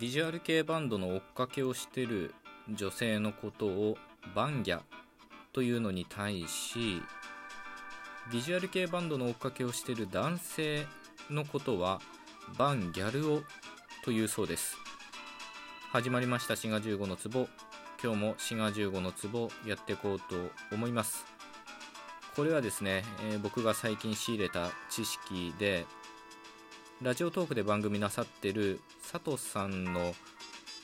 [0.00, 2.34] ビジュアル系バンドの追っかけをしてる
[2.68, 3.96] 女性のことを
[4.34, 4.80] バンギャ
[5.52, 7.00] というのに対し
[8.32, 10.86] ビジュアル系バンドの追っかけをしてる男性
[11.30, 12.00] のことは
[12.58, 13.42] バンギャルオ
[14.04, 14.76] というそうです。
[15.90, 16.56] 始まりました。
[16.56, 17.48] 滋賀15の壺。
[18.02, 20.24] 今日も滋賀15の壺やっていこうと
[20.72, 21.24] 思います。
[22.34, 25.86] これはですね、えー僕が最近仕入れた知識で
[27.04, 28.80] ラジオトークで番組なさってる
[29.12, 30.14] 佐藤さんの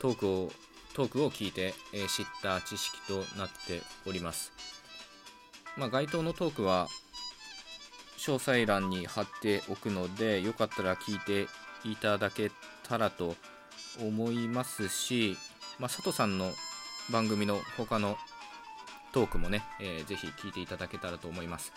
[0.00, 0.50] トークを
[0.92, 4.50] トークを聞いて、えー知った知識となっております。
[5.76, 6.88] まあ該当のトークは
[8.18, 11.46] 詳細欄に貼っておくのでよかったら聞いて
[11.88, 12.50] いただけ
[12.88, 13.36] たらと
[14.00, 15.36] 思いますし、
[15.78, 16.50] まあ、佐藤さんの
[17.12, 18.16] 番組の他の
[19.12, 21.72] トークもね、えーぜひ聞いていただけたらと思います。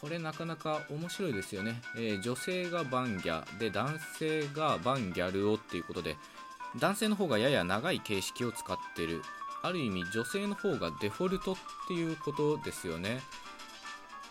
[0.00, 6.16] これなかなか面白いですよね、えー女性がバンギャで男性がバンギャルをっていうことで
[6.78, 9.22] 男性の方がやや長い形式を使ってる。
[9.62, 11.56] ある意味女性の方がデフォルトっ
[11.88, 13.20] ていうことですよね。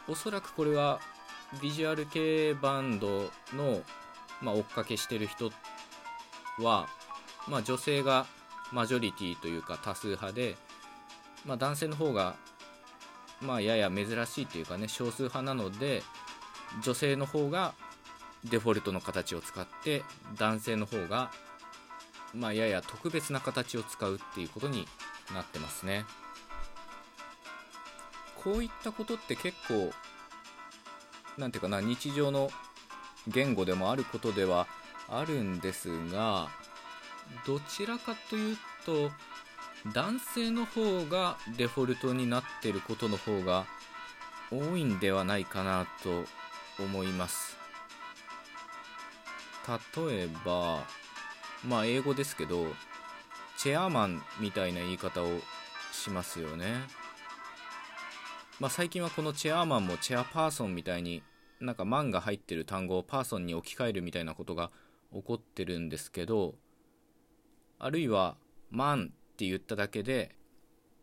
[0.07, 0.99] おそらくこれは
[1.61, 3.81] ビジュアル系バンドの、
[4.41, 5.51] まあ、追っかけしてる人
[6.59, 6.87] は、
[7.47, 8.25] まあ、女性が
[8.71, 10.55] マジョリティというか多数派で、
[11.45, 12.35] まあ、男性の方が、
[13.41, 16.03] まあ、やや珍しいというかね少数派なので
[16.81, 17.73] 女性の方が
[18.43, 20.03] デフォルトの形を使って
[20.37, 21.31] 男性の方が、
[22.33, 24.87] まあ、やや特別な形を使うっていうことに
[25.33, 26.05] なってますね。
[28.43, 29.91] こういったことって結構
[31.37, 32.49] なんていうかな日常の
[33.27, 34.67] 言語でもあることでは
[35.09, 36.47] あるんですが
[37.45, 39.11] どちらかというと
[39.85, 43.65] 男性の方がデフォルトになってることの方が
[44.51, 46.25] 多いんではないかなと
[46.83, 47.57] 思います。
[49.97, 50.83] 例えば
[51.65, 52.67] まあ英語ですけど
[53.57, 55.27] チェアマンみたいな言い方を
[55.91, 56.75] しますよね。
[58.59, 61.21] まあ最近はこのチェアマンもチェアパーソンみたいに
[61.59, 64.71] なんかマンが入ってる単語をパーソンに置き換えるみたいなことが
[65.13, 66.55] 起こってるんですけど
[67.79, 68.37] あるいは
[68.69, 70.31] マンって言っただけで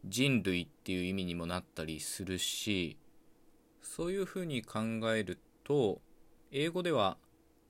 [0.04, 2.98] 人類っていう意味にもなったりするし
[3.80, 4.80] そういうふうに考
[5.14, 6.00] えると
[6.50, 7.16] 英語では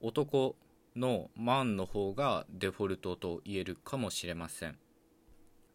[0.01, 0.57] 男
[0.97, 4.79] のマンの方がデフォルトと言えるかもしれません。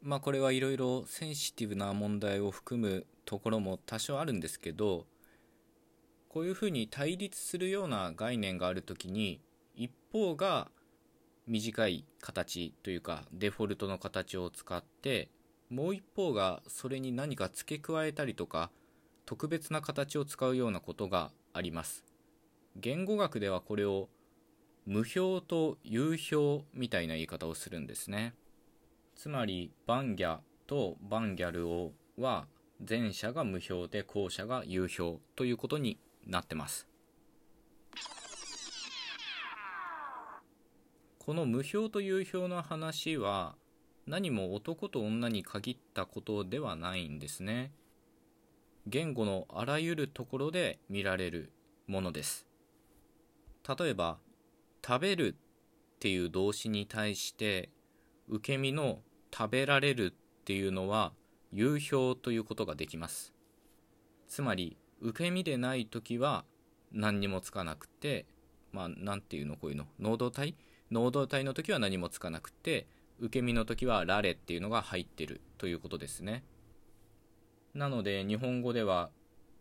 [0.02, 5.06] まあこれはいろいろセンシティブな問題を含むところも多少あるんですけど
[6.30, 9.40] こういうふうに対立するような概念があるときに
[9.76, 10.72] 一方が
[11.50, 15.30] 短い形というかデフォルトの形を使って
[15.72, 18.70] もう一方がそれに何か付け加えたりとか
[19.26, 22.06] 特別な形を使うようなことがあります。
[22.76, 24.10] 言語学ではこれを
[24.86, 28.36] 無表と有表みたいな言い方をするんですね。
[29.16, 32.48] つまりバンギャとバンギャルオは
[32.88, 36.89] 前者が無表で後者が有表ということになってます。
[41.30, 43.54] この無表と有表の話は
[44.08, 47.72] 何も男と女に限ったことではないんですね。
[48.88, 51.54] 言語のあらゆるところで見られる
[51.86, 52.48] ものです。
[53.78, 54.18] 例えば
[54.84, 57.70] 食べるっていう動詞に対して
[58.28, 58.98] 受け身の
[59.32, 61.14] 食べられるっていうのは
[61.52, 63.36] 有表ということができます。
[64.28, 66.44] つまり受け身でない時は
[66.92, 68.26] 何にもつかなくて
[68.72, 70.56] まあ何ていうのこういうの能動体
[70.92, 72.88] 能動体の時は何もつかなくて
[73.20, 76.44] 受け身の時はラレっていうのが入ってるということですね。
[77.74, 79.10] なので日本語では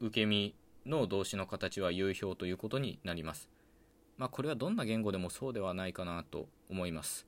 [0.00, 0.54] 受け身
[0.86, 3.48] の動詞の形は有表ということになります。
[4.16, 7.26] まあこれはどんな言語でもそうではないかなと思います。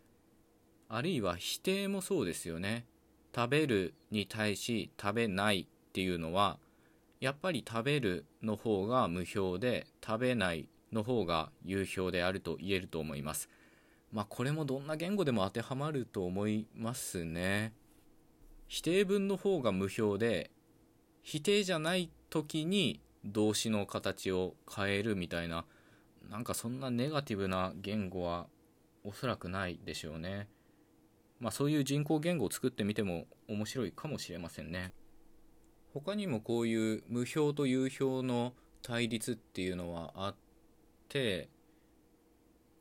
[0.89, 2.87] あるいは否定もそうですよね。
[3.35, 6.59] 食べるに対し食べないっていうのは
[7.21, 13.49] やっぱり食べるの方が無表で食べないの方が有表であると言えると思います。
[14.13, 17.73] まあこれもどんな言語でも当てはまると思いますね。
[18.67, 20.51] 否定文の方が無表で
[21.23, 25.65] 否定じゃない時に動詞の形を変えるみたいな
[26.31, 28.47] なんかそんなネガティブな言語は
[29.05, 30.49] おそらくないでしょうね。
[31.41, 34.93] まあそういう人工言語を作ってみても面白いかもしれませんね。
[35.93, 38.53] 他にもこういう無表と有表の
[38.83, 40.35] 対立っていうのはあっ
[41.09, 41.49] て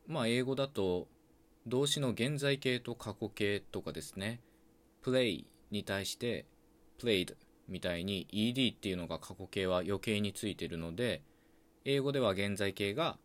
[0.07, 1.07] まあ英語だと
[1.67, 4.41] 動詞の現在形と過去形とかですね。
[5.03, 6.45] play に対して
[6.99, 7.35] played
[7.67, 11.21] みたいに ed っていうのが過去形は余計についているので
[11.85, 13.17] 英語では現在形が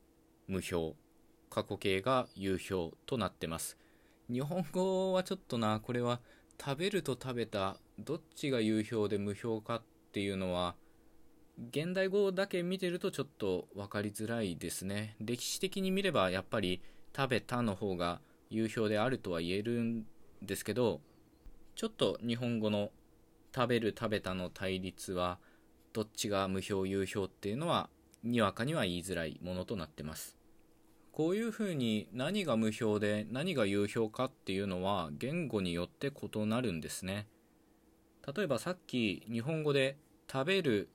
[0.46, 0.96] 無表
[1.50, 3.78] 過去形が有表となってます。
[4.30, 6.20] 日本語はちょっとなこれは
[6.60, 9.82] 食べると食べたどっちが有評で無評かっ
[10.12, 10.74] ていうのは
[11.70, 15.16] 現代語だけ見てるとちょっと分かりづらいですね。
[15.20, 16.82] 歴史的に見ればやっぱり
[17.16, 18.20] 食べたの方が
[18.50, 20.06] 有評であるとは言えるん
[20.42, 21.00] ですけど
[21.74, 22.90] ちょっと日本語の
[23.54, 25.38] 食べる食べたの対立は
[25.92, 27.88] どっちが無評有評っていうのは
[28.22, 30.36] にわかには言いづらいものとなってます。
[31.12, 37.28] こういうふうに何が無評で何が有評かっていうのは言語によって異なるんですね。
[38.34, 39.96] 例えばさっき日本語で
[40.30, 40.88] 食べる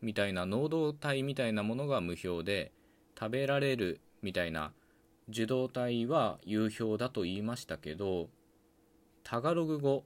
[0.00, 2.70] みたいな能動体みたいなものが無評で
[3.18, 4.72] 食べられるみたいな
[5.30, 8.28] 受動体は有評だと言いましたけど
[9.22, 10.04] タガログ語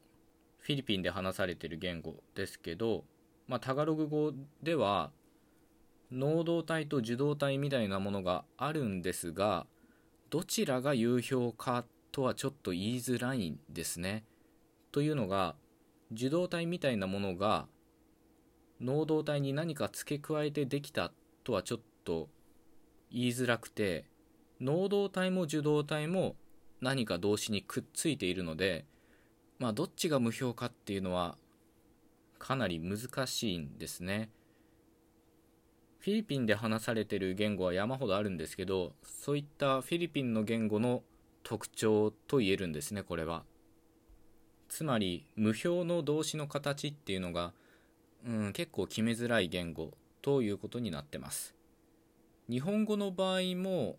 [0.58, 3.04] フィリピンで話されている言語ですけど、
[3.48, 4.32] まあ、タガログ語
[4.62, 5.10] では
[6.10, 9.66] 能動体と受動体みたいなものがあるんですが
[10.30, 14.24] どちらが有評かとはちょっと言いづらいんですね。
[14.92, 15.56] というのが
[16.12, 17.66] 受動体みたいなものが
[18.80, 21.12] 能動体に何か付け加えてできた
[21.42, 22.28] とはちょっと
[23.10, 24.04] 言いづらくて
[24.60, 26.36] 能動体も受動体も
[26.80, 28.84] 何か動詞にくっついているので
[29.58, 31.36] まあどっちが無評かっていうのは
[32.38, 34.28] かなり難しいんですね。
[36.04, 41.02] フィリピンで話されてる言語は山ほどあるんですけどそういったフィリピンの言語の
[41.42, 43.44] 特徴と言えるんですねこれは
[44.68, 47.54] つまり無表の動詞の形っていうのが、
[48.26, 51.54] うん、結構決めづらい言語ということになってます
[52.50, 53.96] 日本語の場合も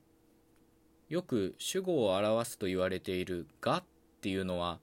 [1.10, 3.84] よく主語を表すと言われている「が」っ
[4.22, 4.80] ていうのは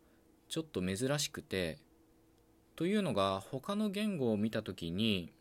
[0.49, 1.79] ちょっと珍しくて。
[2.75, 5.33] というのが他の言語を見た時に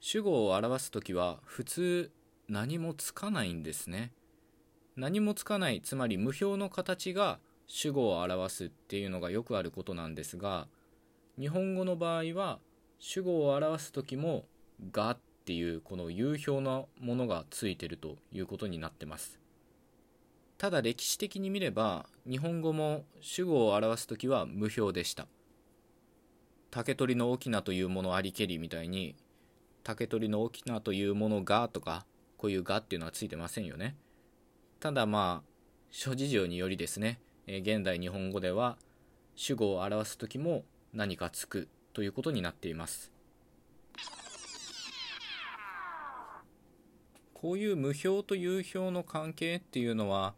[0.00, 2.10] 主語を表す時は普通
[2.48, 4.12] 何もつかないんですね。
[4.96, 10.68] 何もつかないつまり無表の形が主語を表すっていうのがよくあることなんですが
[11.38, 12.60] 日本語の場合は
[12.98, 14.46] 主語を表す時も
[14.92, 19.45] 「が」っていうこの有表なものがついてるということになってます。
[20.58, 25.26] ただ歴史的に見れば日本語も主語を表す時は無表でした。
[26.70, 29.16] 竹取の翁というものありけりみたいに
[29.82, 32.06] 竹取の沖縄というものがとか
[32.36, 33.96] こういうがっていうのはついてませんよね。
[34.80, 35.48] ただまあ
[35.90, 38.76] 諸事情によりですね、現代日本語では
[39.34, 43.12] 主語を表す時も何かつくということになっています。
[47.34, 50.34] こういう無表と有表の関係っていうのは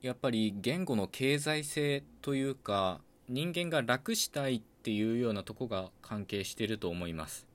[0.00, 7.46] やっぱり言語の経済性というか人間が楽したいっていうようなとこが関係していると思います。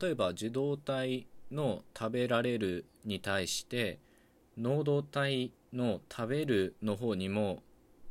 [0.00, 3.98] 例えば受動体の食べられるに対して
[4.56, 7.62] 能動体の食べるの方にも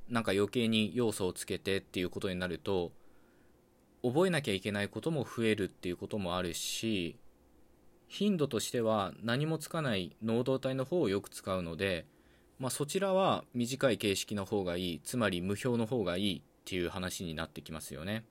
[0.09, 2.91] なんか余計に要素をつけてっていうことになると
[4.03, 7.17] 覚えなきゃいけないことも増えるっていうこともあるし
[8.09, 12.07] 頻度としては何もつかない能動体の方をよく使うので、
[12.59, 18.25] まあ、そちらは短い形式の方がいいつまり無表の方がいいっていう話になってきますよね。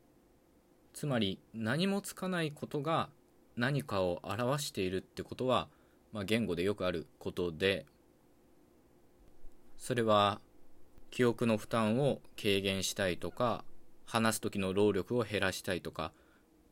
[0.93, 3.09] つまり何もつかないことが
[3.57, 5.69] 何かを表しているってことは、
[6.13, 7.87] まあ、言語でよくあることで
[9.77, 10.41] それは
[11.11, 13.65] 記憶の負担を軽減したいとか
[14.07, 16.13] 話す時の労力を減らしたいとか、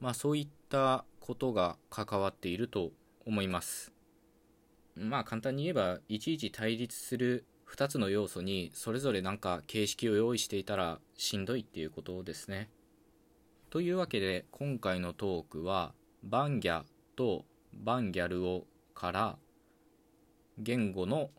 [0.00, 2.90] まあ、そういったことが関わっていると
[3.24, 3.92] 思います。
[4.96, 12.70] まあ簡単に言えばいちいち対立する2つの要素にそれぞれ何か形式を用意していたらしんどいっていうことですね。
[13.70, 15.92] というわけで今回のトークは
[16.22, 16.84] バンギャ
[17.16, 19.38] とバンギャルオから
[20.58, 21.30] 言語の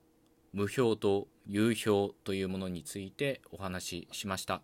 [0.53, 4.61] 無表と有表というものについてお話ししました。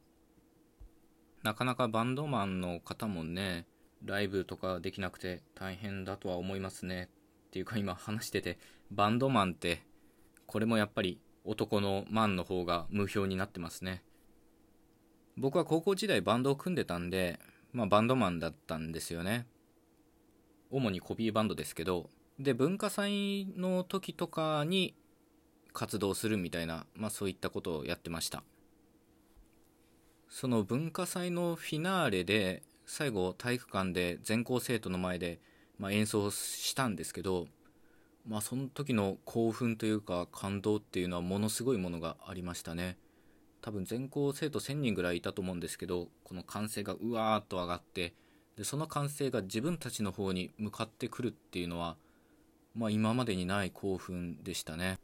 [1.43, 3.65] なかなかバンドマンの方もね
[4.05, 7.09] ライブとかできなくて大変だとは思いますね。
[7.47, 8.59] っていうか今話してて
[8.91, 9.83] バンドマンって
[10.45, 14.03] これもやっぱり男のマンの方が無表になってますね。
[15.37, 17.39] 僕は高校時代バンドを組んでたんで
[17.71, 19.47] まあバンドマンだったんですよね。
[20.69, 22.09] 主にコピーバンドですけど
[22.39, 24.95] で文化祭の時とかに
[25.73, 28.43] 活動するみたいな、まあ、そういったことをやってました。
[30.29, 35.39] その文化祭のフィナーレで最後体育館で全校生徒の前で、
[35.77, 37.47] まあ、演奏したんですけど、
[38.25, 42.97] まあ、その時の興奮というか感動っていうのはものすごいものがありましたね。
[43.61, 48.13] 多分全校生徒1000人ぐらいいたと思うんですけどこの歓声がうわーっと上がって
[48.57, 51.95] でその歓声が自分たちの方に向かってくるっていうのは、
[52.75, 54.99] まあ、今までにない興奮でしたね。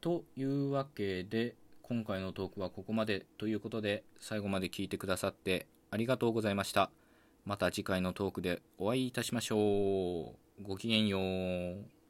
[0.00, 6.90] というわけで今回のトークはここまでということで最後まで聞いてくださってありがとうございました。
[7.44, 10.62] また次回のトークでお会いいたしましょう。
[10.62, 12.03] ごきげんよう。